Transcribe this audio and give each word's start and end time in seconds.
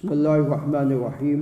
بسم 0.00 0.12
الله 0.12 0.36
الرحمن 0.36 0.92
الرحيم. 0.92 1.40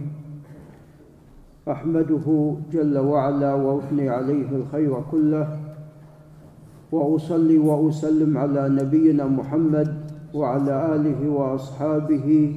أحمده 1.70 2.26
جل 2.72 2.98
وعلا 2.98 3.54
وأثني 3.54 4.08
عليه 4.08 4.50
الخير 4.50 5.02
كله. 5.10 5.46
وأصلي 6.92 7.58
وأسلم 7.58 8.38
على 8.38 8.68
نبينا 8.68 9.24
محمد 9.30 9.94
وعلى 10.34 10.74
آله 10.94 11.30
وأصحابه 11.30 12.56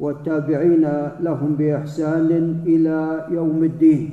والتابعين 0.00 0.84
لهم 1.20 1.56
بإحسان 1.56 2.60
إلى 2.66 3.26
يوم 3.32 3.64
الدين. 3.64 4.10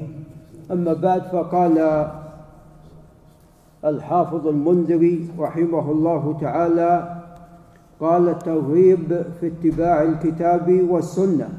أما 0.71 0.93
بعد 0.93 1.21
فقال 1.21 2.07
الحافظ 3.85 4.47
المنذري 4.47 5.29
رحمه 5.39 5.91
الله 5.91 6.37
تعالى 6.41 7.20
قال 8.01 8.29
الترغيب 8.29 9.23
في 9.39 9.47
اتباع 9.47 10.03
الكتاب 10.03 10.85
والسنة. 10.89 11.49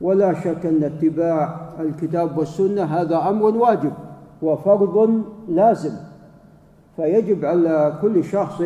ولا 0.00 0.34
شك 0.34 0.66
أن 0.66 0.84
اتباع 0.84 1.60
الكتاب 1.80 2.38
والسنة 2.38 2.82
هذا 2.82 3.28
أمر 3.28 3.56
واجب 3.56 3.92
وفرض 4.42 5.22
لازم. 5.48 5.92
فيجب 6.96 7.44
على 7.44 7.98
كل 8.02 8.24
شخص 8.24 8.60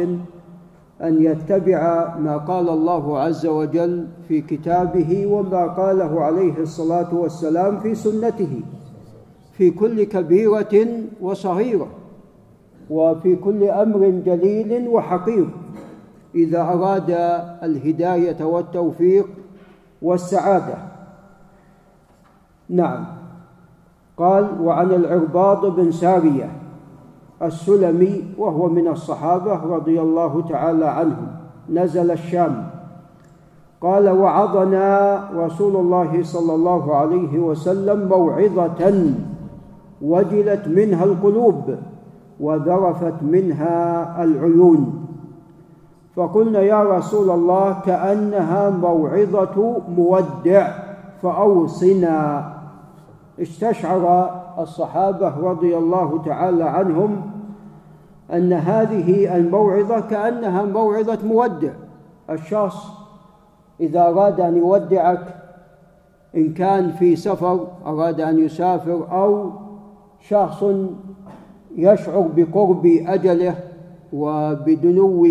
أن 1.02 1.22
يتبع 1.22 2.14
ما 2.18 2.36
قال 2.36 2.68
الله 2.68 3.18
عز 3.18 3.46
وجل 3.46 4.06
في 4.28 4.40
كتابه 4.40 5.26
وما 5.26 5.66
قاله 5.66 6.20
عليه 6.20 6.58
الصلاة 6.58 7.14
والسلام 7.14 7.80
في 7.80 7.94
سنته. 7.94 8.60
في 9.52 9.70
كل 9.70 10.02
كبيرة 10.04 10.86
وصغيرة 11.20 11.86
وفي 12.90 13.36
كل 13.36 13.64
أمر 13.64 14.08
جليل 14.26 14.88
وحقير. 14.88 15.48
إذا 16.34 16.60
أراد 16.62 17.10
الهداية 17.62 18.44
والتوفيق 18.44 19.26
والسعادة. 20.02 20.74
نعم. 22.68 23.04
قال 24.16 24.60
وعن 24.60 24.90
العرباض 24.90 25.66
بن 25.66 25.90
سارية 25.90 26.50
السلمي 27.42 28.24
وهو 28.38 28.68
من 28.68 28.88
الصحابة 28.88 29.54
رضي 29.54 30.00
الله 30.00 30.42
تعالى 30.48 30.86
عنهم. 30.86 31.26
نزل 31.70 32.10
الشام. 32.10 32.70
قال 33.80 34.08
وعظنا 34.08 35.20
رسول 35.34 35.76
الله 35.76 36.22
صلى 36.22 36.54
الله 36.54 36.96
عليه 36.96 37.38
وسلم 37.38 38.08
موعظة 38.08 39.12
وجلت 40.02 40.68
منها 40.68 41.04
القلوب 41.04 41.74
وذرفت 42.40 43.22
منها 43.22 44.24
العيون. 44.24 45.01
فقلنا 46.16 46.60
يا 46.60 46.82
رسول 46.82 47.30
الله 47.30 47.80
كأنها 47.86 48.70
موعظة 48.70 49.82
مودع 49.96 50.72
فأوصنا. 51.22 52.52
استشعر 53.42 54.30
الصحابة 54.58 55.28
رضي 55.28 55.76
الله 55.76 56.22
تعالى 56.24 56.64
عنهم 56.64 57.22
أن 58.32 58.52
هذه 58.52 59.36
الموعظة 59.36 60.00
كأنها 60.00 60.62
موعظة 60.62 61.18
مودع. 61.24 61.72
الشخص 62.30 62.86
إذا 63.80 64.00
أراد 64.00 64.40
أن 64.40 64.56
يودعك 64.56 65.34
إن 66.36 66.54
كان 66.54 66.90
في 66.90 67.16
سفر 67.16 67.66
أراد 67.86 68.20
أن 68.20 68.38
يسافر 68.38 69.06
أو 69.12 69.50
شخص 70.20 70.64
يشعر 71.76 72.30
بقرب 72.36 72.86
أجله 73.06 73.54
وبدنو 74.12 75.26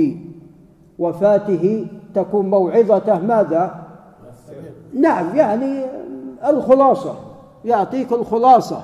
وفاته 0.99 1.87
تكون 2.15 2.49
موعظته 2.49 3.19
ماذا؟ 3.19 3.75
نعم 4.93 5.35
يعني 5.35 5.85
الخلاصة 6.47 7.15
يعطيك 7.65 8.11
الخلاصة. 8.11 8.83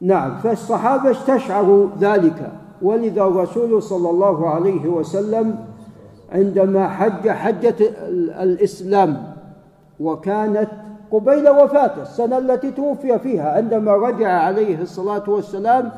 نعم 0.00 0.36
فالصحابة 0.36 1.10
استشعروا 1.10 1.88
ذلك. 2.00 2.52
ولذا 2.82 3.22
الرسول 3.22 3.82
صلى 3.82 4.10
الله 4.10 4.48
عليه 4.48 4.88
وسلم 4.88 5.56
عندما 6.32 6.88
حج 6.88 7.28
حجة 7.28 7.76
الإسلام 8.42 9.22
وكانت 10.00 10.68
قبيل 11.12 11.48
وفاته 11.48 12.02
السنة 12.02 12.38
التي 12.38 12.70
توفي 12.70 13.18
فيها 13.18 13.56
عندما 13.56 13.96
رجع 13.96 14.28
عليه 14.28 14.82
الصلاة 14.82 15.30
والسلام 15.30 15.90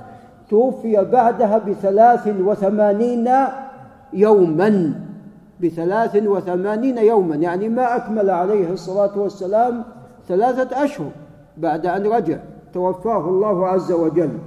توفي 0.51 1.05
بعدها 1.13 1.59
بثلاث 1.59 2.29
وثمانين 2.41 3.31
يوما 4.13 4.95
بثلاث 5.63 6.17
وثمانين 6.27 6.99
يوما. 6.99 7.37
يعني 7.37 7.69
ما 7.69 7.97
أكمل 7.97 8.31
عليه 8.31 8.71
الصلاة 8.71 9.19
والسلام 9.19 9.85
ثلاثة 10.29 10.85
أشهر 10.85 11.11
بعد 11.57 11.87
أن 11.87 12.07
رجع. 12.07 12.39
توفاه 12.75 13.29
الله 13.29 13.69
عز 13.69 13.93
وجل. 13.93 14.39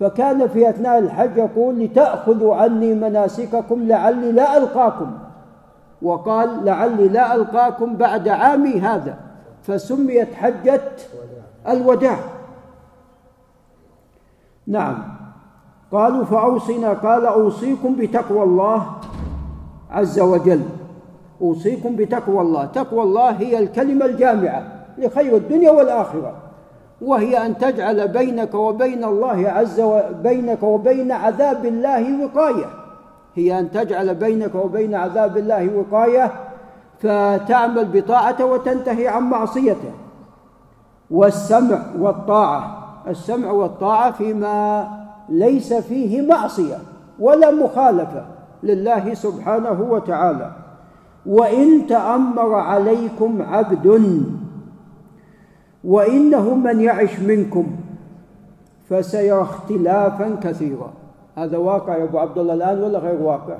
فكان 0.00 0.48
في 0.48 0.70
أثناء 0.70 0.98
الحج 0.98 1.36
يقول 1.36 1.78
لتأخذوا 1.78 2.54
عني 2.54 2.94
مناسككم 2.94 3.88
لعلي 3.88 4.32
لا 4.32 4.56
ألقاكم. 4.56 5.10
وقال 6.02 6.64
لعلي 6.64 7.08
لا 7.08 7.34
ألقاكم 7.34 7.96
بعد 7.96 8.28
عامي 8.28 8.80
هذا. 8.80 9.16
فسميت 9.62 10.34
حجة 10.34 10.82
الوداع. 11.68 12.18
نعم. 14.66 15.19
قالوا 15.92 16.24
فأوصنا 16.24 16.92
قال 16.92 17.26
أوصيكم 17.26 17.96
بتقوى 17.96 18.42
الله 18.42 18.86
عز 19.90 20.20
وجل. 20.20 20.62
أوصيكم 21.42 21.96
بتقوى 21.96 22.40
الله. 22.40 22.64
تقوى 22.64 23.02
الله 23.02 23.30
هي 23.30 23.58
الكلمة 23.58 24.04
الجامعة 24.04 24.62
لخير 24.98 25.36
الدنيا 25.36 25.70
والآخرة 25.70 26.32
وهي 27.02 27.46
أن 27.46 27.58
تجعل 27.58 28.08
بينك 28.08 28.54
وبين 28.54 29.04
الله 29.04 29.48
عز 29.48 29.80
وجل 29.80 30.14
بينك 30.14 30.62
وبين 30.62 31.12
عذاب 31.12 31.66
الله 31.66 32.24
وقاية. 32.24 32.66
هي 33.34 33.58
أن 33.58 33.70
تجعل 33.70 34.14
بينك 34.14 34.54
وبين 34.54 34.94
عذاب 34.94 35.36
الله 35.36 35.70
وقاية 35.76 36.32
فتعمل 36.98 37.84
بطاعته 37.84 38.44
وتنتهي 38.44 39.08
عن 39.08 39.22
معصيته. 39.22 39.92
والسمع 41.10 41.78
والطاعة. 41.98 42.76
السمع 43.08 43.50
والطاعة 43.50 44.10
فيما 44.10 44.88
ليس 45.30 45.74
فيه 45.74 46.22
معصية 46.22 46.78
ولا 47.18 47.50
مخالفة 47.50 48.24
لله 48.62 49.14
سبحانه 49.14 49.86
وتعالى. 49.90 50.50
وإن 51.26 51.86
تأمر 51.86 52.54
عليكم 52.54 53.42
عبد 53.42 54.22
وإنه 55.84 56.54
من 56.54 56.80
يعش 56.80 57.20
منكم 57.20 57.66
فسيرى 58.90 59.42
اختلافا 59.42 60.36
كثيرا. 60.42 60.92
هذا 61.36 61.56
واقع 61.56 61.96
يا 61.96 62.04
أبو 62.04 62.18
عبد 62.18 62.38
الله 62.38 62.54
الآن 62.54 62.82
ولا 62.82 62.98
غير 62.98 63.22
واقع؟ 63.22 63.58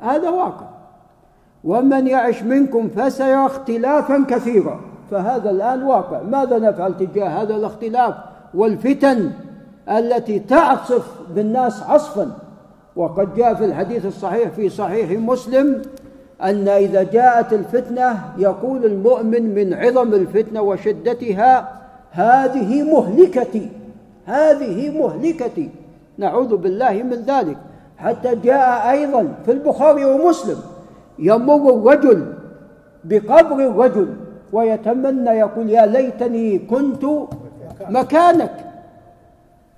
هذا 0.00 0.30
واقع. 0.30 0.66
ومن 1.64 2.06
يعش 2.06 2.42
منكم 2.42 2.88
فسيرى 2.88 3.46
اختلافا 3.46 4.24
كثيرا. 4.28 4.80
فهذا 5.10 5.50
الآن 5.50 5.82
واقع. 5.82 6.22
ماذا 6.22 6.58
نفعل 6.58 6.96
تجاه 6.96 7.28
هذا 7.42 7.56
الاختلاف 7.56 8.14
والفتن؟ 8.54 9.30
التي 9.88 10.38
تعصف 10.38 11.06
بالناس 11.34 11.82
عصفا. 11.82 12.36
وقد 12.96 13.34
جاء 13.34 13.54
في 13.54 13.64
الحديث 13.64 14.06
الصحيح 14.06 14.48
في 14.48 14.68
صحيح 14.68 15.10
مسلم 15.10 15.82
أن 16.42 16.68
إذا 16.68 17.02
جاءت 17.02 17.52
الفتنة 17.52 18.18
يقول 18.38 18.84
المؤمن 18.84 19.54
من 19.54 19.74
عظم 19.74 20.14
الفتنة 20.14 20.62
وشدتها 20.62 21.68
هذه 22.10 22.82
مهلكتي 22.82 23.68
هذه 24.26 25.00
مهلكتي. 25.00 25.70
نعوذ 26.18 26.56
بالله 26.56 26.92
من 26.92 27.24
ذلك. 27.26 27.56
حتى 27.96 28.34
جاء 28.34 28.90
أيضا 28.90 29.34
في 29.44 29.52
البخاري 29.52 30.04
ومسلم 30.04 30.56
يمر 31.18 31.74
الرجل 31.74 32.32
بقبر 33.04 33.66
الرجل 33.66 34.08
ويتمنى 34.52 35.30
يقول 35.30 35.70
يا 35.70 35.86
ليتني 35.86 36.58
كنت 36.58 37.04
مكانك. 37.90 38.63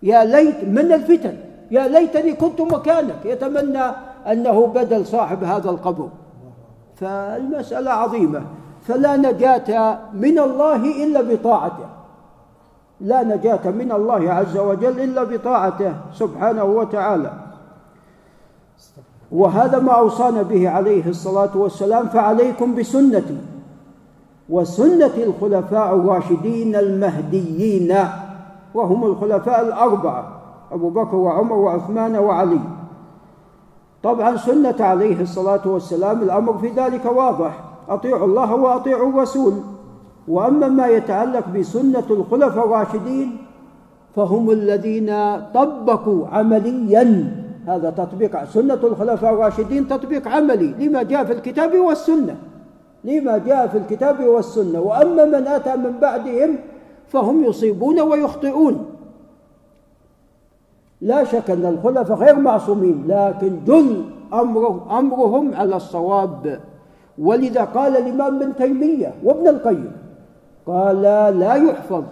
يا 0.02 0.24
ليت 0.24 0.64
من 0.64 0.92
الفتن 0.92 1.36
يا 1.70 1.88
ليتني 1.88 2.32
كنت 2.32 2.60
مكانك 2.60 3.24
يتمنى 3.24 3.84
أنه 4.26 4.66
بدل 4.66 5.06
صاحب 5.06 5.44
هذا 5.44 5.70
القبر. 5.70 6.08
فالمسألة 6.96 7.90
عظيمة. 7.90 8.42
فلا 8.82 9.16
نجاة 9.16 9.98
من 10.14 10.38
الله 10.38 11.04
إلا 11.04 11.20
بطاعته. 11.22 11.86
لا 13.00 13.22
نجاة 13.22 13.70
من 13.70 13.92
الله 13.92 14.32
عز 14.32 14.56
وجل 14.56 15.00
إلا 15.00 15.24
بطاعته 15.24 15.92
سبحانه 16.14 16.64
وتعالى. 16.64 17.32
وهذا 19.32 19.78
ما 19.78 19.92
أوصانا 19.92 20.42
به 20.42 20.68
عليه 20.68 21.08
الصلاة 21.08 21.56
والسلام 21.56 22.08
فعليكم 22.08 22.74
بسنتي. 22.74 23.38
وسنة 24.48 25.16
الخلفاء 25.16 25.94
الراشدين 25.94 26.76
المهديين. 26.76 27.96
وهم 28.76 29.04
الخلفاء 29.04 29.60
الأربعة 29.68 30.40
أبو 30.72 30.88
بكر 30.88 31.16
وعمر 31.16 31.56
وعثمان 31.56 32.16
وعلي. 32.16 32.60
طبعا 34.02 34.36
سنة 34.36 34.76
عليه 34.80 35.20
الصلاة 35.20 35.60
والسلام 35.64 36.22
الأمر 36.22 36.58
في 36.58 36.68
ذلك 36.68 37.04
واضح 37.04 37.60
أطيعوا 37.88 38.26
الله 38.26 38.54
وأطيعوا 38.54 39.08
الرسول. 39.08 39.52
وأما 40.28 40.68
ما 40.68 40.86
يتعلق 40.86 41.48
بسنة 41.48 42.04
الخلفاء 42.10 42.66
الراشدين 42.66 43.36
فهم 44.16 44.50
الذين 44.50 45.10
طبقوا 45.54 46.26
عمليا. 46.26 47.04
هذا 47.66 47.90
تطبيق 47.90 48.44
سنة 48.44 48.80
الخلفاء 48.84 49.34
الراشدين 49.34 49.88
تطبيق 49.88 50.28
عملي 50.28 50.74
لما 50.86 51.02
جاء 51.02 51.24
في 51.24 51.32
الكتاب 51.32 51.78
والسنة 51.78 52.36
لما 53.04 53.38
جاء 53.38 53.66
في 53.66 53.78
الكتاب 53.78 54.24
والسنة. 54.24 54.80
وأما 54.80 55.24
من 55.24 55.46
أتى 55.46 55.76
من 55.76 55.98
بعدهم 56.00 56.58
فهم 57.08 57.44
يصيبون 57.44 58.00
ويخطئون. 58.00 58.86
لا 61.00 61.24
شك 61.24 61.50
أن 61.50 61.66
الخلفاء 61.66 62.18
غير 62.18 62.36
معصومين 62.36 63.04
لكن 63.08 63.64
جل 63.66 64.04
أمره 64.32 64.98
أمرهم 64.98 65.54
على 65.54 65.76
الصواب. 65.76 66.60
ولذا 67.18 67.64
قال 67.64 67.96
الإمام 67.96 68.36
ابن 68.36 68.56
تيمية 68.56 69.14
وابن 69.24 69.48
القيم 69.48 69.92
قال 70.66 71.02
لا 71.38 71.54
يحفظ 71.54 72.04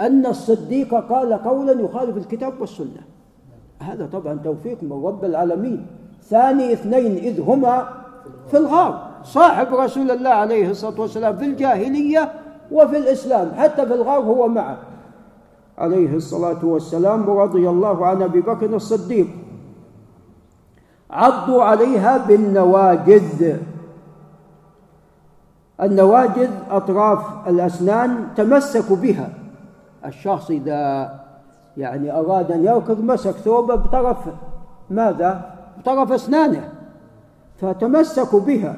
أن 0.00 0.26
الصديق 0.26 0.94
قال 0.94 1.32
قولا 1.32 1.72
يخالف 1.72 2.16
الكتاب 2.16 2.60
والسنة. 2.60 3.02
هذا 3.78 4.08
طبعا 4.12 4.38
توفيق 4.44 4.78
من 4.82 5.04
رب 5.04 5.24
العالمين. 5.24 5.86
ثاني 6.22 6.72
اثنين 6.72 7.16
إذ 7.16 7.40
هما 7.40 7.88
في 8.50 8.56
الغار. 8.56 9.08
صاحب 9.24 9.74
رسول 9.74 10.10
الله 10.10 10.30
عليه 10.30 10.70
الصلاة 10.70 11.00
والسلام 11.00 11.36
في 11.36 11.44
الجاهلية 11.44 12.32
وفي 12.72 12.96
الإسلام 12.96 13.52
حتى 13.56 13.86
في 13.86 13.94
الغار 13.94 14.20
هو 14.20 14.48
معه. 14.48 14.76
عليه 15.78 16.16
الصلاة 16.16 16.64
والسلام 16.64 17.28
ورضي 17.28 17.68
الله 17.68 18.06
عن 18.06 18.22
أبي 18.22 18.40
بكر 18.40 18.76
الصديق. 18.76 19.26
عضوا 21.10 21.64
عليها 21.64 22.16
بالنواجذ. 22.16 23.56
النواجذ 25.82 26.50
أطراف 26.70 27.48
الأسنان 27.48 28.26
تمسكوا 28.36 28.96
بها. 28.96 29.28
الشخص 30.04 30.50
إذا 30.50 31.14
يعني 31.76 32.12
أراد 32.12 32.52
أن 32.52 32.64
يركض 32.64 33.00
مسك 33.04 33.30
ثوبه 33.30 33.74
بطرف 33.74 34.18
ماذا؟ 34.90 35.54
بطرف 35.78 36.12
أسنانه. 36.12 36.72
فتمسكوا 37.60 38.40
بها. 38.40 38.76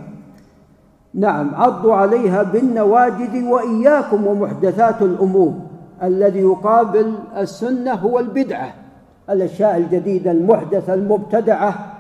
نعم 1.15 1.55
عضوا 1.55 1.95
عليها 1.95 2.43
بالنواجذ 2.43 3.45
وإياكم 3.45 4.27
ومحدثات 4.27 5.03
الأمور. 5.03 5.55
الذي 6.03 6.41
يقابل 6.41 7.15
السنة 7.37 7.93
هو 7.93 8.19
البدعة 8.19 8.75
الأشياء 9.31 9.77
الجديدة 9.77 10.31
المحدثة 10.31 10.95
المبتدعة 10.95 11.95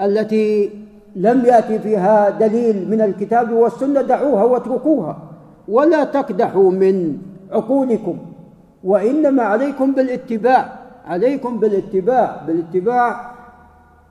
التي 0.00 0.70
لم 1.16 1.44
يأتي 1.44 1.78
فيها 1.78 2.30
دليل 2.30 2.90
من 2.90 3.00
الكتاب 3.00 3.52
والسنة 3.52 4.02
دعوها 4.02 4.44
واتركوها. 4.44 5.18
ولا 5.68 6.04
تقدحوا 6.04 6.70
من 6.70 7.18
عقولكم 7.52 8.18
وإنما 8.84 9.42
عليكم 9.42 9.92
بالاتباع 9.92 10.72
عليكم 11.06 11.60
بالاتباع 11.60 12.42
بالاتباع 12.46 13.35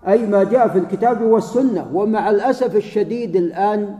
أي 0.07 0.25
ما 0.25 0.43
جاء 0.43 0.67
في 0.67 0.79
الكتاب 0.79 1.21
والسنة. 1.21 1.89
ومع 1.93 2.29
الأسف 2.29 2.75
الشديد 2.75 3.35
الآن 3.35 3.97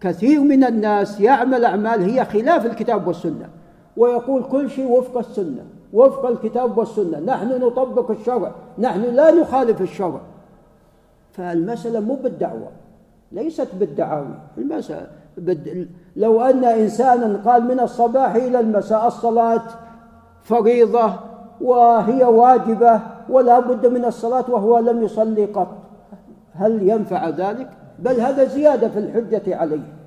كثير 0.00 0.40
من 0.40 0.64
الناس 0.64 1.20
يعمل 1.20 1.64
أعمال 1.64 2.10
هي 2.10 2.24
خلاف 2.24 2.66
الكتاب 2.66 3.06
والسنة. 3.06 3.48
ويقول 3.96 4.42
كل 4.42 4.70
شيء 4.70 4.90
وفق 4.90 5.18
السنة 5.18 5.64
وفق 5.92 6.26
الكتاب 6.26 6.78
والسنة. 6.78 7.20
نحن 7.20 7.48
نطبق 7.48 8.10
الشرع 8.10 8.52
نحن 8.78 9.02
لا 9.02 9.30
نخالف 9.30 9.82
الشرع. 9.82 10.20
فالمسألة 11.32 12.00
مو 12.00 12.14
بالدعوة 12.14 12.68
ليست 13.32 13.68
بالدعاوي. 13.80 14.34
المسألة 14.58 15.06
بد... 15.36 15.88
لو 16.16 16.40
أن 16.40 16.64
إنسانا 16.64 17.40
قال 17.46 17.64
من 17.64 17.80
الصباح 17.80 18.34
إلى 18.34 18.60
المساء 18.60 19.06
الصلاة 19.06 19.62
فريضة 20.42 21.12
وهي 21.60 22.24
واجبة 22.24 23.00
ولا 23.30 23.60
بد 23.60 23.86
من 23.86 24.04
الصلاة 24.04 24.44
وهو 24.48 24.78
لم 24.78 25.02
يصلي 25.02 25.44
قط. 25.44 25.68
هل 26.54 26.88
ينفع 26.88 27.28
ذلك؟ 27.28 27.70
بل 27.98 28.20
هذا 28.20 28.44
زيادة 28.44 28.88
في 28.88 28.98
الحجة 28.98 29.56
عليه. 29.56 29.98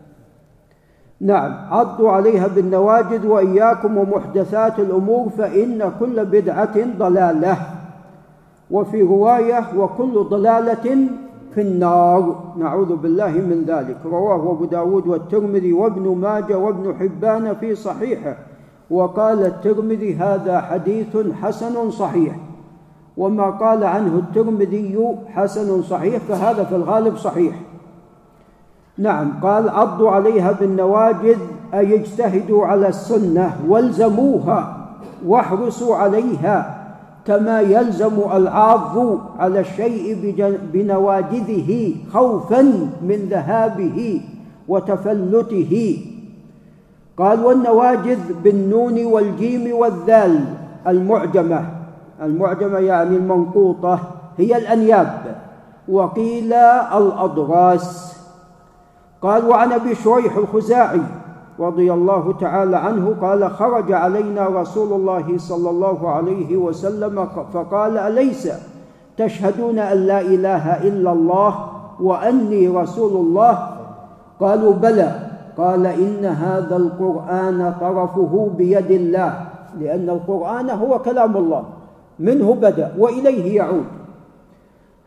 نعم 1.22 1.54
عضوا 1.70 2.12
عليها 2.12 2.48
بالنواجذ 2.48 3.28
وإياكم 3.28 3.98
ومحدثات 3.98 4.80
الأمور 4.80 5.30
فإن 5.30 5.92
كل 6.00 6.26
بدعة 6.26 6.98
ضلالة 6.98 7.58
وفي 8.72 9.02
رواية 9.02 9.64
وكل 9.78 10.24
ضلالة 10.24 11.08
في 11.56 11.62
النار. 11.62 12.54
نعوذ 12.58 12.96
بالله 12.96 13.32
من 13.32 13.64
ذلك. 13.68 13.98
رواه 14.06 14.52
أبو 14.52 14.66
داود 14.66 15.08
والترمذي 15.08 15.74
وابن 15.74 16.16
ماجه 16.16 16.58
وابن 16.58 16.96
حبان 16.96 17.56
في 17.56 17.76
صحيحه 17.76 18.38
وقال 18.90 19.46
الترمذي 19.46 20.16
هذا 20.16 20.62
حديث 20.62 21.18
حسن 21.42 21.92
صحيح. 21.92 22.36
وما 23.18 23.50
قال 23.50 23.84
عنه 23.84 24.16
الترمذي 24.16 25.00
حسن 25.28 25.82
صحيح 25.82 26.18
فهذا 26.18 26.64
في 26.64 26.76
الغالب 26.76 27.18
صحيح. 27.18 27.56
نعم 28.98 29.34
قال 29.44 29.70
عضوا 29.70 30.12
عليها 30.12 30.52
بالنواجذ 30.52 31.38
أي 31.74 31.96
اجتهدوا 31.96 32.66
على 32.66 32.88
السنة 32.88 33.56
والزموها 33.68 34.88
واحرصوا 35.26 35.96
عليها 35.96 36.78
كما 37.26 37.62
يلزم 37.62 38.14
العاض 38.34 39.18
على 39.40 39.60
الشيء 39.60 40.36
بنواجذه 40.74 41.96
خوفا 42.14 42.62
من 43.02 43.28
ذهابه 43.30 44.22
وتفلته. 44.68 45.98
قال 47.18 47.46
والنواجذ 47.46 48.20
بالنون 48.44 49.06
والجيم 49.06 49.76
والذال 49.76 50.46
المعجمة. 50.88 51.81
المعجمة 52.22 52.80
يعني 52.80 53.16
المنقوطة 53.16 54.00
هي 54.38 54.58
الأنياب. 54.58 55.36
وقيل 55.90 56.54
الأضراس 56.54 58.18
قال 59.22 59.50
وعن 59.50 59.72
أبي 59.72 59.96
شريح 59.96 60.38
الخزاعي 60.38 61.02
رضي 61.60 61.94
الله 61.94 62.34
تعالى 62.40 62.78
عنه 62.78 63.16
قال 63.22 63.52
خرج 63.52 63.92
علينا 63.92 64.48
رسول 64.48 64.94
الله 64.94 65.38
صلى 65.38 65.70
الله 65.70 66.10
عليه 66.10 66.58
وسلم 66.58 67.28
فقال 67.54 67.98
أليس 67.98 68.50
تشهدون 69.18 69.80
أن 69.80 69.98
لا 69.98 70.22
إله 70.22 70.88
إلا 70.88 71.12
الله 71.12 71.66
وأني 72.00 72.68
رسول 72.68 73.26
الله؟ 73.26 73.68
قالوا 74.40 74.74
بلى. 74.74 75.16
قال 75.58 75.86
إن 75.86 76.26
هذا 76.26 76.76
القرآن 76.76 77.74
طرفه 77.82 78.50
بيد 78.58 78.92
الله 78.92 79.34
لأن 79.80 80.10
القرآن 80.10 80.70
هو 80.70 81.00
كلام 81.00 81.38
الله. 81.38 81.64
منه 82.22 82.54
بدأ 82.54 82.94
وإليه 82.98 83.56
يعود. 83.56 83.86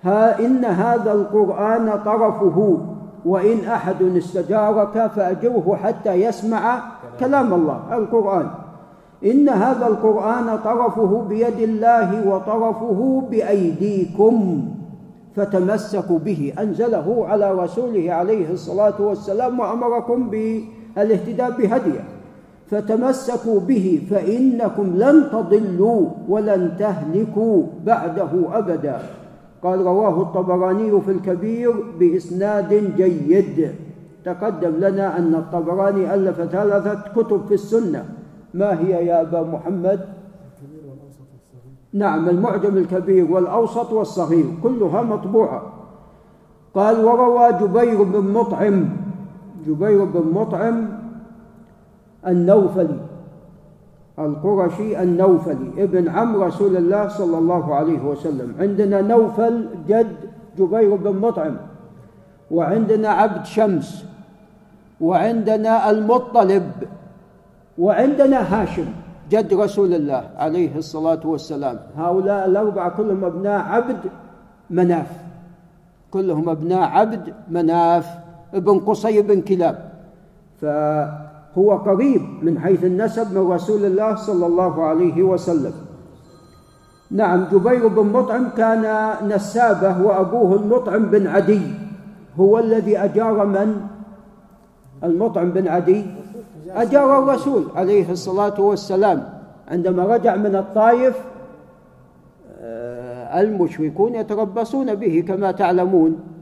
ها 0.03 0.47
إن 0.47 0.65
هذا 0.65 1.13
القرآن 1.13 2.01
طرفه 2.05 2.79
وإن 3.25 3.65
أحد 3.65 4.03
استجارك 4.03 5.11
فأجره 5.17 5.79
حتى 5.83 6.13
يسمع 6.13 6.83
كلام 7.21 7.55
الله 7.55 7.81
القرآن. 7.93 8.51
إن 9.25 9.49
هذا 9.49 9.87
القرآن 9.87 10.59
طرفه 10.65 11.25
بيد 11.29 11.61
الله 11.61 12.29
وطرفه 12.29 13.23
بأيديكم 13.31 14.65
فتمسكوا 15.37 16.19
به 16.19 16.53
أنزله 16.61 17.27
على 17.29 17.53
رسوله 17.53 18.13
عليه 18.13 18.53
الصلاة 18.53 19.01
والسلام 19.01 19.61
وأمركم 19.61 20.31
بالاهتداء 20.31 21.51
بهديه. 21.51 22.05
فتمسكوا 22.67 23.61
به 23.61 24.03
فإنكم 24.11 24.97
لن 24.97 25.25
تضلوا 25.33 26.09
ولن 26.29 26.77
تهلكوا 26.79 27.63
بعده 27.87 28.29
أبدا. 28.53 28.99
قال 29.63 29.81
رواه 29.81 30.23
الطبراني 30.23 31.01
في 31.01 31.11
الكبير 31.11 31.73
بإسناد 32.01 32.95
جيد. 32.97 33.69
تقدم 34.25 34.73
لنا 34.79 35.19
أن 35.19 35.35
الطبراني 35.35 36.15
ألف 36.15 36.41
ثلاثة 36.41 37.03
كتب 37.17 37.41
في 37.49 37.55
السنة. 37.55 38.05
ما 38.55 38.81
هي 38.81 39.07
يا 39.07 39.21
أبا 39.21 39.43
محمد؟ 39.43 40.01
نعم 41.93 42.29
المعجم 42.29 42.77
الكبير 42.77 43.33
والأوسط 43.33 43.93
والصغير 43.93 44.45
كلها 44.63 45.03
مطبوعة. 45.03 45.63
قال 46.75 47.05
وروى 47.05 47.53
جبير 47.53 48.03
بن 48.03 48.33
مطعم. 48.33 48.89
جبير 49.67 50.05
بن 50.05 50.33
مطعم 50.35 51.04
النوفلي 52.27 52.99
القرشي 54.19 55.03
النوفلي 55.03 55.71
ابن 55.79 56.09
عم 56.09 56.43
رسول 56.43 56.77
الله 56.77 57.09
صلى 57.09 57.39
الله 57.39 57.75
عليه 57.75 58.01
وسلم. 58.01 58.55
عندنا 58.61 59.01
نوفل 59.01 59.69
جد 59.89 60.17
جبير 60.59 60.95
بن 60.95 61.17
مطعم 61.19 61.57
وعندنا 62.51 63.09
عبد 63.09 63.45
شمس 63.45 64.05
وعندنا 65.01 65.91
المطلب 65.91 66.71
وعندنا 67.79 68.63
هاشم 68.63 68.87
جد 69.31 69.55
رسول 69.55 69.95
الله 69.95 70.31
عليه 70.37 70.77
الصلاة 70.77 71.21
والسلام. 71.25 71.79
هؤلاء 71.97 72.47
الأربعة 72.47 72.97
كلهم 72.97 73.25
أبناء 73.25 73.61
عبد 73.61 73.99
مناف 74.71 75.11
كلهم 76.11 76.49
أبناء 76.49 76.83
عبد 76.83 77.35
مناف 77.51 78.07
بن 78.55 78.79
قصي 78.79 79.23
بن 79.23 79.41
كلاب. 79.41 79.91
فهو 81.55 81.77
قريب 81.77 82.23
من 82.43 82.59
حيث 82.59 82.85
النسب 82.85 83.39
من 83.39 83.51
رسول 83.51 83.85
الله 83.85 84.17
صلى 84.17 84.47
الله 84.47 84.85
عليه 84.85 85.23
وسلم. 85.23 85.73
نعم 87.11 87.47
جبير 87.53 87.89
بن 87.89 88.07
مطعم 88.07 88.49
كان 88.57 89.15
نسابه 89.29 90.03
وأبوه 90.03 90.57
المطعم 90.57 91.03
بن 91.03 91.27
عدي 91.27 91.61
هو 92.41 92.59
الذي 92.59 92.99
أجار 92.99 93.47
من؟ 93.47 93.81
المطعم 95.05 95.51
بن 95.51 95.69
عدي. 95.69 96.07
أجار 96.71 97.19
الرسول 97.19 97.65
عليه 97.75 98.11
الصلاة 98.13 98.61
والسلام. 98.61 99.29
عندما 99.69 100.05
رجع 100.05 100.37
من 100.37 100.57
الطائف 100.57 101.15
آه، 102.61 103.41
المشركون 103.41 104.15
يتربصون 104.15 104.95
به 104.95 105.25
كما 105.29 105.53
تعلمون. 105.53 106.34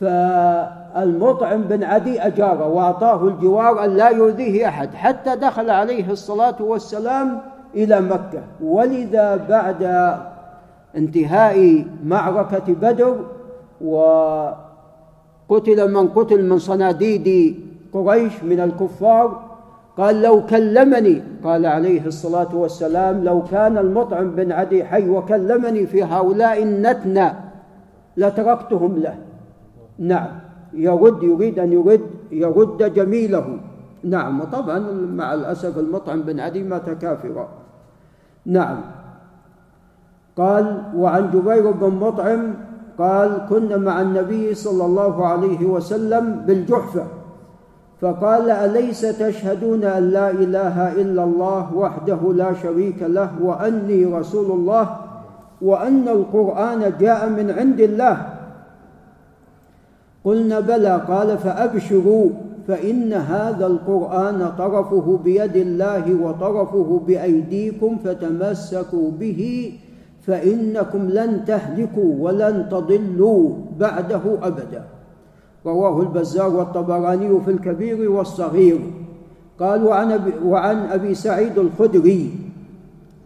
فالمطعم 0.00 1.62
بن 1.62 1.84
عدي 1.84 2.20
أجاره 2.26 2.68
وأعطاه 2.68 3.28
الجوار 3.28 3.84
أن 3.84 3.90
لا 3.96 4.08
يؤذيه 4.08 4.68
أحد 4.68 4.94
حتى 4.94 5.36
دخل 5.36 5.70
عليه 5.70 6.10
الصلاة 6.10 6.62
والسلام 6.62 7.40
إلى 7.74 8.00
مكة. 8.00 8.42
ولذا 8.62 9.36
بعد 9.36 10.14
انتهاء 10.96 11.84
معركة 12.04 12.74
بدر 12.74 13.16
وقتل 13.80 14.58
من 15.92 16.08
قتل 16.08 16.44
من 16.48 16.58
صناديد 16.58 17.56
قريش 17.92 18.32
من 18.42 18.60
الكفار 18.60 19.42
قال 19.96 20.22
لو 20.22 20.46
كلمني 20.46 21.22
قال 21.44 21.66
عليه 21.66 22.06
الصلاة 22.06 22.54
والسلام 22.54 23.24
لو 23.24 23.42
كان 23.42 23.78
المطعم 23.78 24.30
بن 24.30 24.52
عدي 24.52 24.84
حي 24.84 25.08
وكلمني 25.08 25.86
في 25.86 26.04
هؤلاء 26.04 26.62
النتنى 26.62 27.32
لتركتهم 28.16 28.98
له. 28.98 29.14
نعم. 29.98 30.30
يرد 30.72 31.22
يريد 31.22 31.58
أن 31.58 31.72
يرد 31.72 32.00
يرد 32.32 32.94
جميله. 32.94 33.46
نعم. 34.04 34.40
وطبعا 34.40 34.78
مع 35.14 35.34
الأسف 35.34 35.78
المطعم 35.78 36.22
بن 36.22 36.40
عدي 36.40 36.62
مات 36.62 36.90
كافرا. 36.90 37.48
نعم. 38.46 38.80
قال 40.36 40.82
وعن 40.96 41.30
جبير 41.30 41.70
بن 41.70 41.90
مطعم 41.90 42.54
قال 42.98 43.46
كنا 43.50 43.76
مع 43.76 44.00
النبي 44.00 44.54
صلى 44.54 44.84
الله 44.84 45.26
عليه 45.26 45.66
وسلم 45.66 46.44
بالجحفة. 46.46 47.04
فقال 48.00 48.50
أليس 48.50 49.00
تشهدون 49.00 49.84
أن 49.84 50.10
لا 50.10 50.30
إله 50.30 51.02
إلا 51.02 51.24
الله 51.24 51.74
وحده 51.74 52.20
لا 52.32 52.54
شريك 52.54 53.02
له 53.02 53.30
وأني 53.42 54.04
رسول 54.04 54.50
الله 54.50 54.96
وأن 55.62 56.08
القرآن 56.08 56.92
جاء 57.00 57.28
من 57.28 57.50
عند 57.50 57.80
الله؟ 57.80 58.37
قلنا 60.28 60.60
بلى 60.60 61.02
قال 61.08 61.38
فأبشروا 61.38 62.28
فإن 62.68 63.12
هذا 63.12 63.66
القرآن 63.66 64.52
طرفه 64.58 65.18
بيد 65.24 65.56
الله 65.56 66.04
وطرفه 66.22 67.00
بأيديكم 67.06 67.96
فتمسكوا 68.04 69.10
به 69.10 69.72
فإنكم 70.26 71.02
لن 71.08 71.44
تهلكوا 71.44 72.14
ولن 72.18 72.68
تضلوا 72.70 73.50
بعده 73.80 74.20
أبدا. 74.42 74.84
رواه 75.66 76.00
البزار 76.00 76.56
والطبراني 76.56 77.40
في 77.40 77.50
الكبير 77.50 78.10
والصغير. 78.10 78.80
قال 79.60 79.84
وعن 79.84 80.12
أبي, 80.12 80.32
وعن 80.44 80.76
أبي 80.76 81.14
سعيد 81.14 81.58
الخدري. 81.58 82.30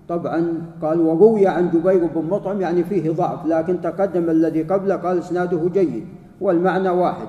طبعا 0.09 0.41
قال 0.83 1.01
وروي 1.01 1.47
عن 1.47 1.71
جبير 1.71 2.07
بن 2.15 2.25
مطعم 2.31 2.61
يعني 2.61 2.85
فيه 2.85 3.11
ضعف 3.11 3.47
لكن 3.47 3.81
تقدم 3.81 4.31
الذي 4.31 4.63
قبله 4.63 4.97
قال 4.97 5.19
إسناده 5.19 5.61
جيد. 5.75 6.22
والمعنى 6.43 6.89
واحد. 6.89 7.29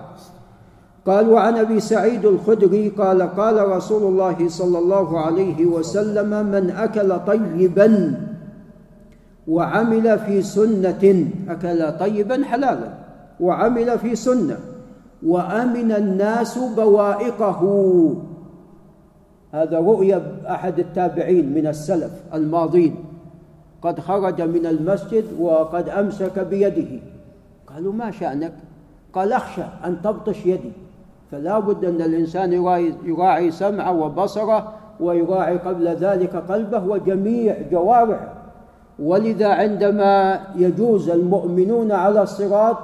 قال 1.05 1.29
وعن 1.29 1.57
أبي 1.57 1.79
سعيد 1.79 2.25
الخدري 2.25 2.89
قال 2.89 3.21
قال 3.21 3.67
رسول 3.67 4.03
الله 4.03 4.49
صلى 4.49 4.77
الله 4.79 5.19
عليه 5.19 5.65
وسلم 5.65 6.45
من 6.45 6.69
أكل 6.69 7.19
طيبا 7.19 7.89
وعمل 9.47 10.19
في 10.19 10.41
سنة 10.41 11.27
أكل 11.49 11.79
طيبا 11.99 12.43
حلالا. 12.43 12.89
وعمل 13.39 13.99
في 13.99 14.15
سنة 14.15 14.57
وأمن 15.25 15.91
الناس 15.91 16.57
بوائقه 16.57 17.61
هذا 19.51 19.79
رؤيا 19.79 20.21
أحد 20.49 20.79
التابعين 20.79 21.53
من 21.53 21.67
السلف 21.67 22.11
الماضين. 22.33 22.95
قد 23.81 23.99
خرج 23.99 24.41
من 24.41 24.65
المسجد 24.65 25.25
وقد 25.39 25.89
أمسك 25.89 26.39
بيده. 26.39 26.99
قالوا 27.67 27.93
ما 27.93 28.11
شأنك؟ 28.11 28.53
قال 29.13 29.33
أخشى 29.33 29.63
أن 29.85 30.01
تبطش 30.03 30.45
يدي. 30.45 30.71
فلا 31.31 31.59
بد 31.59 31.85
أن 31.85 32.01
الإنسان 32.01 32.53
يراعي, 32.53 32.93
يراعي 33.03 33.51
سمعه 33.51 33.91
وبصره 33.91 34.73
ويراعي 34.99 35.57
قبل 35.57 35.87
ذلك 35.87 36.35
قلبه 36.35 36.83
وجميع 36.83 37.57
جوارحه. 37.71 38.33
ولذا 38.99 39.47
عندما 39.47 40.39
يجوز 40.55 41.09
المؤمنون 41.09 41.91
على 41.91 42.21
الصراط 42.23 42.77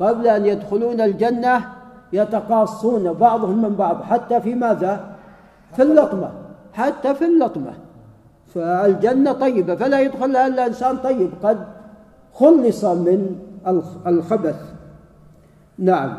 قبل 0.00 0.26
أن 0.26 0.46
يدخلون 0.46 1.00
الجنة 1.00 1.64
يتقاصون 2.12 3.12
بعضهم 3.12 3.62
من 3.62 3.74
بعض. 3.74 4.02
حتى 4.02 4.40
في 4.40 4.54
ماذا؟ 4.54 5.00
في 5.76 5.82
اللطمة. 5.82 6.30
حتى 6.72 7.14
في 7.14 7.24
اللطمة. 7.24 7.72
فالجنة 8.54 9.32
طيبة. 9.32 9.74
فلا 9.74 10.00
يدخلها 10.00 10.46
إلا 10.46 10.66
إنسان 10.66 10.96
طيب. 10.96 11.30
قد 11.42 11.58
خلص 12.34 12.84
من 12.84 13.36
الخبث. 14.06 14.75
نعم. 15.78 16.12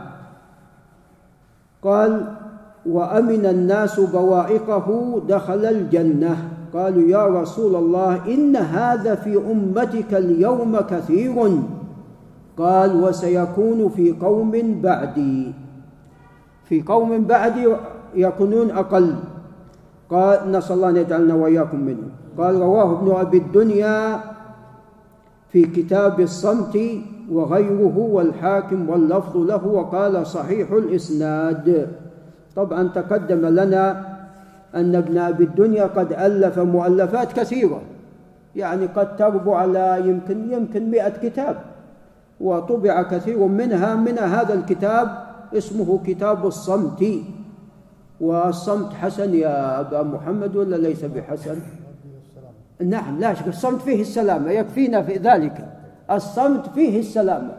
قال 1.83 2.33
وأمن 2.85 3.45
الناس 3.45 3.99
بوائقه 3.99 4.87
دخل 5.27 5.65
الجنة. 5.65 6.33
قالوا 6.73 7.07
يا 7.09 7.23
رسول 7.41 7.75
الله 7.75 8.25
إن 8.27 8.55
هذا 8.55 9.15
في 9.15 9.37
أمتك 9.37 10.13
اليوم 10.13 10.79
كثير. 10.79 11.35
قال 12.57 13.03
وسيكون 13.03 13.89
في 13.89 14.11
قوم 14.21 14.51
بعدي. 14.81 15.53
في 16.65 16.81
قوم 16.81 17.23
بعدي 17.23 17.75
يكونون 18.15 18.71
أقل. 18.71 19.15
قال 20.09 20.51
نسأل 20.51 20.75
الله 20.75 20.89
أن 20.89 20.97
يجعلنا 20.97 21.33
وإياكم 21.33 21.79
منهم. 21.79 22.09
قال 22.37 22.55
رواه 22.61 22.91
ابن 22.91 23.11
أبي 23.11 23.37
الدنيا 23.37 24.19
في 25.49 25.65
كتاب 25.65 26.19
الصمت 26.19 26.77
وغيره 27.31 27.97
والحاكم 27.97 28.89
واللفظ 28.89 29.37
له 29.37 29.67
وقال 29.67 30.27
صحيح 30.27 30.71
الإسناد. 30.71 31.87
طبعا 32.55 32.87
تقدم 32.87 33.45
لنا 33.45 34.17
أن 34.75 34.95
ابن 34.95 35.17
أبي 35.17 35.43
الدنيا 35.43 35.83
قد 35.83 36.13
ألف 36.13 36.59
مؤلفات 36.59 37.33
كثيرة 37.33 37.81
يعني 38.55 38.85
قد 38.85 39.15
تربو 39.15 39.53
على 39.53 40.01
يمكن 40.05 40.53
يمكن 40.53 40.91
مئة 40.91 41.09
كتاب 41.09 41.55
وطبع 42.39 43.03
كثير 43.03 43.45
منها 43.47 43.95
من 43.95 44.19
هذا 44.19 44.53
الكتاب 44.53 45.07
اسمه 45.53 45.99
كتاب 46.05 46.45
الصمت. 46.45 47.05
والصمت 48.21 48.93
حسن 48.93 49.33
يا 49.33 49.79
أبا 49.79 50.03
محمد 50.03 50.55
ولا 50.55 50.75
ليس 50.75 51.05
بحسن؟ 51.05 51.55
نعم 52.81 53.19
لا 53.19 53.33
شك 53.33 53.47
الصمت 53.47 53.81
فيه 53.81 54.01
السلامة 54.01 54.51
يكفينا 54.51 55.01
في 55.01 55.17
ذلك. 55.17 55.76
الصمت 56.11 56.69
فيه 56.69 56.99
السلامة 56.99 57.51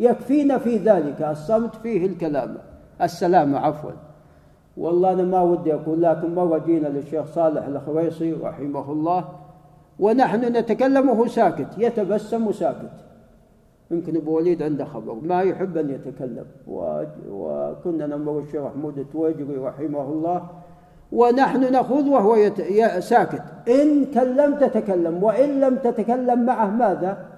يكفينا 0.00 0.58
في 0.58 0.76
ذلك 0.76 1.22
الصمت 1.22 1.76
فيه 1.76 2.06
الكلام. 2.06 2.56
السلامة 3.02 3.58
عفوا. 3.58 3.90
والله 4.76 5.12
أنا 5.12 5.22
ما 5.22 5.42
ودي 5.42 5.74
أقول 5.74 6.02
لكن 6.02 6.34
مرة 6.34 6.58
جينا 6.58 6.88
للشيخ 6.88 7.26
صالح 7.26 7.66
الخويصي 7.66 8.32
رحمه 8.32 8.92
الله. 8.92 9.24
ونحن 9.98 10.40
نتكلم 10.40 11.08
وهو 11.08 11.26
ساكت 11.26 11.66
يتبسم 11.78 12.46
وساكت 12.46 12.92
يمكن 13.90 14.16
أبو 14.16 14.36
وليد 14.36 14.62
عنده 14.62 14.84
خبر 14.84 15.14
ما 15.22 15.42
يحب 15.42 15.76
أن 15.76 15.90
يتكلم. 15.90 16.44
وكنا 17.30 18.06
نمر 18.06 18.38
الشيخ 18.38 18.62
محمود 18.62 18.98
التويجري 18.98 19.56
رحمه 19.56 20.02
الله. 20.02 20.42
ونحن 21.12 21.72
نخوض 21.72 22.06
وهو 22.06 22.36
يت... 22.36 22.62
ساكت. 22.98 23.42
إن 23.68 24.04
كلمت 24.04 24.64
تكلم 24.64 25.22
وإن 25.22 25.60
لم 25.60 25.76
تتكلم 25.76 26.46
معه 26.46 26.66
ماذا؟ 26.66 27.31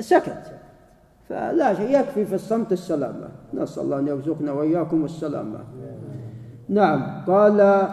سكت. 0.00 0.42
فلا 1.28 1.74
شيء 1.74 2.00
يكفي 2.00 2.24
في 2.24 2.34
الصمت 2.34 2.72
السلامة. 2.72 3.28
نسأل 3.54 3.82
الله 3.82 3.98
أن 3.98 4.06
يرزقنا 4.06 4.52
وإياكم 4.52 5.04
السلامة. 5.04 5.58
نعم 6.68 7.24
قال 7.26 7.88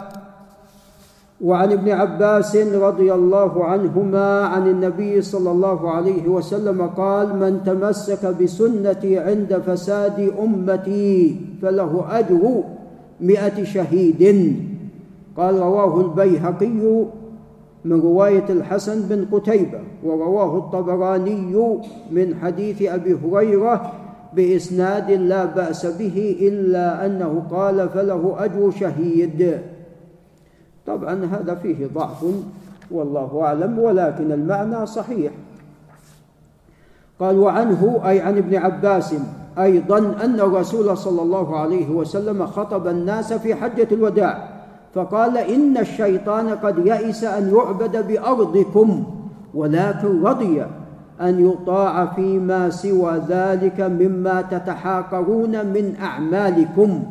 وعن 1.40 1.72
ابن 1.72 1.90
عباس 1.90 2.56
رضي 2.56 3.14
الله 3.14 3.64
عنهما 3.64 4.40
عن 4.40 4.68
النبي 4.68 5.22
صلى 5.22 5.50
الله 5.50 5.90
عليه 5.90 6.28
وسلم 6.28 6.86
قال 6.86 7.36
من 7.36 7.64
تمسك 7.64 8.26
بسنتي 8.26 9.18
عند 9.18 9.62
فساد 9.66 10.32
أمتي 10.42 11.40
فله 11.62 12.04
أجر 12.18 12.62
مئة 13.20 13.64
شهيد. 13.64 14.22
قال 15.36 15.54
رواه 15.58 16.00
البيهقي 16.00 17.04
من 17.84 18.00
رواية 18.00 18.44
الحسن 18.50 19.02
بن 19.02 19.26
قتيبة 19.32 19.80
ورواه 20.04 20.58
الطبراني 20.58 21.80
من 22.10 22.34
حديث 22.42 22.82
أبي 22.82 23.18
هريرة 23.24 23.92
بإسناد 24.32 25.10
لا 25.10 25.44
بأس 25.44 25.86
به 25.86 26.36
إلا 26.40 27.06
أنه 27.06 27.42
قال 27.50 27.88
فله 27.88 28.36
أجر 28.38 28.70
شهيد. 28.70 29.60
طبعا 30.86 31.24
هذا 31.24 31.54
فيه 31.54 31.86
ضعف 31.94 32.24
والله 32.90 33.40
أعلم 33.42 33.78
ولكن 33.78 34.32
المعنى 34.32 34.86
صحيح. 34.86 35.32
قال 37.20 37.38
وعنه 37.38 38.00
أي 38.04 38.20
عن 38.20 38.36
ابن 38.36 38.56
عباس 38.56 39.14
أيضا 39.58 39.98
أن 39.98 40.40
الرسول 40.40 40.96
صلى 40.96 41.22
الله 41.22 41.56
عليه 41.56 41.90
وسلم 41.90 42.46
خطب 42.46 42.86
الناس 42.86 43.32
في 43.32 43.54
حجة 43.54 43.88
الوداع. 43.92 44.59
فقال 44.94 45.38
إن 45.38 45.76
الشيطان 45.76 46.48
قد 46.48 46.86
يئس 46.86 47.24
أن 47.24 47.54
يعبد 47.54 48.06
بأرضكم 48.06 49.04
ولكن 49.54 50.22
رضي 50.22 50.66
أن 51.20 51.50
يطاع 51.50 52.06
فيما 52.06 52.70
سوى 52.70 53.22
ذلك 53.28 53.80
مما 53.80 54.42
تتحاقرون 54.42 55.66
من 55.66 55.96
أعمالكم. 56.02 57.02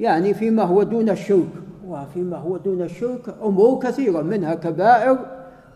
يعني 0.00 0.34
فيما 0.34 0.62
هو 0.62 0.82
دون 0.82 1.08
الشرك 1.08 1.48
وفيما 1.88 2.36
هو 2.36 2.56
دون 2.56 2.82
الشرك 2.82 3.34
أمور 3.44 3.78
كثيرة 3.78 4.22
منها 4.22 4.54
كبائر 4.54 5.18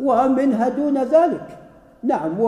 ومنها 0.01 0.69
دون 0.69 0.99
ذلك. 0.99 1.47
نعم 2.03 2.41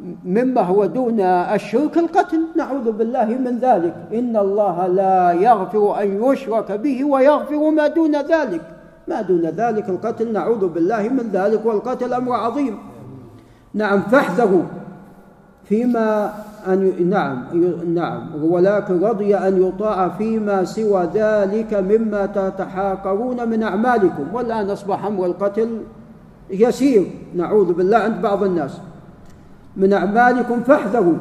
ومما 0.00 0.60
هو 0.60 0.86
دون 0.86 1.20
الشرك 1.20 1.98
القتل. 1.98 2.40
نعوذ 2.56 2.92
بالله 2.92 3.24
من 3.24 3.58
ذلك. 3.58 3.94
إن 4.14 4.36
الله 4.36 4.86
لا 4.86 5.32
يغفر 5.32 6.02
أن 6.02 6.08
يشرك 6.24 6.72
به 6.72 7.04
ويغفر 7.04 7.70
ما 7.70 7.86
دون 7.88 8.16
ذلك. 8.16 8.60
ما 9.08 9.22
دون 9.22 9.40
ذلك 9.40 9.88
القتل. 9.88 10.32
نعوذ 10.32 10.68
بالله 10.68 11.02
من 11.08 11.30
ذلك 11.32 11.66
والقتل 11.66 12.12
أمر 12.12 12.32
عظيم. 12.32 12.78
نعم 13.74 14.00
فاحذروا 14.02 14.62
فيما 15.64 16.32
أن 16.66 17.08
نعم 17.10 17.44
نعم. 17.94 18.44
ولكن 18.44 19.04
رضي 19.04 19.36
أن 19.36 19.62
يطاع 19.62 20.08
فيما 20.08 20.64
سوى 20.64 21.08
ذلك 21.14 21.74
مما 21.74 22.26
تتحاقرون 22.26 23.48
من 23.48 23.62
أعمالكم. 23.62 24.24
والآن 24.32 24.70
أصبح 24.70 25.04
أمر 25.04 25.26
القتل 25.26 25.68
يسير. 26.50 27.06
نعوذ 27.34 27.72
بالله 27.72 27.98
عند 27.98 28.22
بعض 28.22 28.42
الناس. 28.42 28.80
من 29.76 29.92
أعمالكم 29.92 30.60
فاحذروا. 30.60 31.16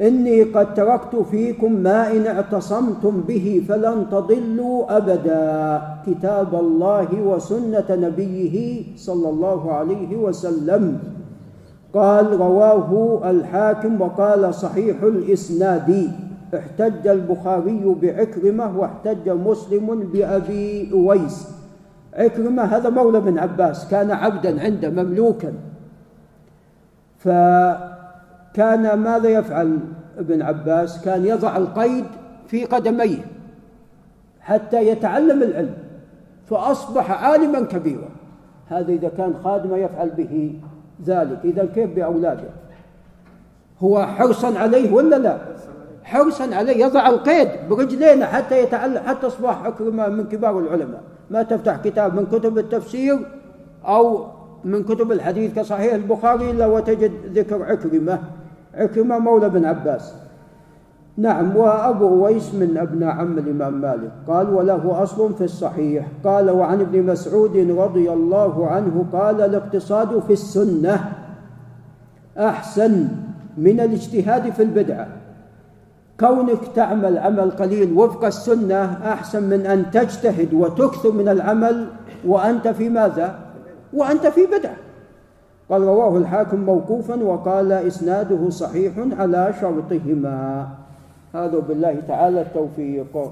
إني 0.00 0.42
قد 0.42 0.74
تركت 0.74 1.16
فيكم 1.30 1.72
ما 1.72 2.12
إن 2.12 2.26
اعتصمتم 2.26 3.20
به 3.28 3.64
فلن 3.68 4.06
تضلوا 4.10 4.96
أبدا. 4.96 5.82
كتاب 6.06 6.54
الله 6.54 7.08
وسنة 7.22 7.84
نبيه 7.90 8.82
صلى 8.96 9.28
الله 9.28 9.72
عليه 9.72 10.16
وسلم. 10.16 10.98
قال 11.94 12.40
رواه 12.40 13.20
الحاكم 13.30 14.00
وقال 14.00 14.54
صحيح 14.54 15.02
الإسناد. 15.02 16.10
احتج 16.56 17.06
البخاري 17.08 17.96
بعكرمة 18.02 18.78
واحتج 18.78 19.28
مسلم 19.28 20.10
بأبي 20.12 20.90
أويس. 20.92 21.48
عكرمة 22.14 22.62
هذا 22.62 22.90
مولى 22.90 23.20
بن 23.20 23.38
عباس 23.38 23.88
كان 23.88 24.10
عبدا 24.10 24.62
عنده 24.62 24.90
مملوكا. 24.90 25.52
فكان 27.24 28.94
ماذا 28.94 29.28
يفعل 29.28 29.78
ابن 30.18 30.42
عباس؟ 30.42 31.04
كان 31.04 31.26
يضع 31.26 31.56
القيد 31.56 32.04
في 32.46 32.64
قدميه 32.64 33.18
حتى 34.40 34.88
يتعلم 34.88 35.42
العلم 35.42 35.74
فأصبح 36.46 37.24
عالما 37.24 37.60
كبيرا. 37.60 38.08
هذا 38.68 38.92
إذا 38.92 39.08
كان 39.08 39.34
خادمه 39.44 39.76
يفعل 39.76 40.10
به 40.10 40.54
ذلك. 41.06 41.38
إذا 41.44 41.64
كيف 41.74 41.90
بأولاده؟ 41.90 42.48
هو 43.80 44.06
حرصا 44.06 44.58
عليه 44.58 44.92
ولا 44.92 45.16
لا؟ 45.16 45.38
حرصا 46.04 46.54
عليه. 46.54 46.84
يضع 46.84 47.08
القيد 47.08 47.48
برجلينه 47.70 48.26
حتى 48.26 48.62
يتعلم 48.62 49.02
حتى 49.06 49.26
أصبح 49.26 49.64
عكرمة 49.64 50.08
من 50.08 50.24
كبار 50.28 50.58
العلماء. 50.58 51.00
ما 51.30 51.42
تفتح 51.42 51.76
كتاب 51.76 52.14
من 52.14 52.26
كتب 52.26 52.58
التفسير 52.58 53.18
أو 53.84 54.26
من 54.64 54.82
كتب 54.82 55.12
الحديث 55.12 55.54
كصحيح 55.54 55.94
البخاري 55.94 56.50
إلا 56.50 56.66
وتجد 56.66 57.12
ذكر 57.34 57.62
عكرمة. 57.62 58.18
عكرمة 58.74 59.18
مولى 59.18 59.48
بن 59.48 59.64
عباس. 59.64 60.14
نعم 61.16 61.56
وأبو 61.56 62.08
أويس 62.08 62.54
من 62.54 62.78
أبناء 62.78 63.10
عم 63.10 63.38
الإمام 63.38 63.80
مالك. 63.80 64.10
قال 64.28 64.54
وله 64.54 65.02
أصل 65.02 65.34
في 65.34 65.44
الصحيح. 65.44 66.06
قال 66.24 66.50
وعن 66.50 66.80
ابن 66.80 67.02
مسعود 67.02 67.56
رضي 67.56 68.12
الله 68.12 68.66
عنه 68.66 69.04
قال 69.12 69.40
الاقتصاد 69.40 70.18
في 70.18 70.32
السنة 70.32 71.12
أحسن 72.38 73.08
من 73.58 73.80
الاجتهاد 73.80 74.52
في 74.52 74.62
البدعة. 74.62 75.08
كونك 76.20 76.60
تعمل 76.74 77.18
عمل 77.18 77.50
قليل 77.50 77.92
وفق 77.92 78.24
السنة 78.24 78.98
أحسن 79.04 79.42
من 79.42 79.66
أن 79.66 79.90
تجتهد 79.90 80.54
وتكثر 80.54 81.12
من 81.12 81.28
العمل. 81.28 81.86
وأنت 82.26 82.68
في 82.68 82.88
ماذا؟ 82.88 83.49
وأنت 83.92 84.26
في 84.26 84.46
بدعة 84.46 84.76
قال 85.70 85.82
رواه 85.82 86.16
الحاكم 86.18 86.60
موقوفا 86.60 87.22
وقال 87.22 87.72
إسناده 87.72 88.50
صحيح 88.50 88.92
على 89.18 89.54
شرطهما. 89.60 90.68
هذا 91.34 91.58
بالله 91.58 91.96
تعالى 92.08 92.40
التوفيق. 92.40 93.30